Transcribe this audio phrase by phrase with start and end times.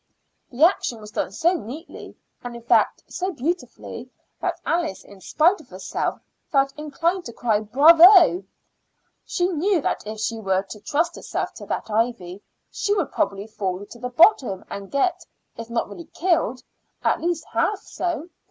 [0.49, 4.09] The action was done so neatly, and in fact so beautifully,
[4.41, 6.19] that Alice in spite of herself
[6.51, 8.43] felt inclined to cry "Bravo!"
[9.27, 12.41] She knew that if she were to trust herself to that ivy
[12.71, 15.23] she would probably fall to the bottom and get,
[15.55, 16.63] if not really killed,
[17.03, 18.29] at least half so.